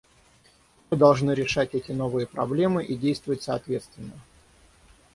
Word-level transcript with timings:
Мы 0.89 0.97
должны 0.97 1.29
решать 1.33 1.75
эти 1.75 1.91
новые 1.91 2.25
проблемы 2.25 2.83
и 2.83 2.95
действовать 2.97 3.43
соответственно. 3.43 4.19